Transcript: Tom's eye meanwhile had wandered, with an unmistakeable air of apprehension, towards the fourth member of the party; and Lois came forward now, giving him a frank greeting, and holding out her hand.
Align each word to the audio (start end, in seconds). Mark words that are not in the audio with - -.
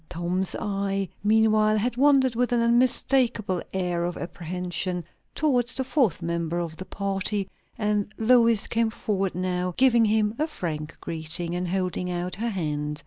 Tom's 0.09 0.55
eye 0.55 1.07
meanwhile 1.23 1.77
had 1.77 1.95
wandered, 1.95 2.33
with 2.33 2.51
an 2.51 2.59
unmistakeable 2.59 3.61
air 3.71 4.03
of 4.03 4.17
apprehension, 4.17 5.03
towards 5.35 5.75
the 5.75 5.83
fourth 5.83 6.23
member 6.23 6.57
of 6.57 6.75
the 6.77 6.85
party; 6.85 7.47
and 7.77 8.11
Lois 8.17 8.65
came 8.65 8.89
forward 8.89 9.35
now, 9.35 9.75
giving 9.77 10.05
him 10.05 10.33
a 10.39 10.47
frank 10.47 10.95
greeting, 11.01 11.53
and 11.55 11.67
holding 11.67 12.09
out 12.09 12.33
her 12.33 12.49
hand. 12.49 12.99